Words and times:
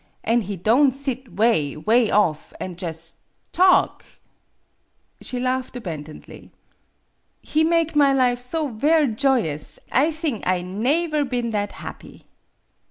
An' 0.23 0.41
he 0.41 0.57
don' 0.57 0.89
sit 0.89 1.35
'way, 1.35 1.77
'way 1.77 2.09
off, 2.09 2.53
an' 2.59 2.75
jus' 2.75 3.13
talk!" 3.51 4.03
She 5.21 5.39
laughed 5.39 5.75
abandonedly." 5.75 6.49
He 7.53 7.63
make 7.63 7.95
my 7.95 8.11
life 8.11 8.39
so 8.39 8.69
ver' 8.69 9.05
joyous, 9.05 9.77
I 9.91 10.09
thing 10.11 10.41
I 10.43 10.63
naever 10.63 11.23
been 11.29 11.51
that 11.51 11.73
happy." 11.73 12.23